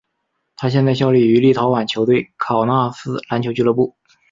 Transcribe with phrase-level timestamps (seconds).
[0.55, 3.95] 他现在效力于立陶宛球队考纳斯篮球俱乐部。